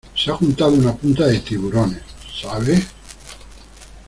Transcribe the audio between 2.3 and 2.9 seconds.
sabe?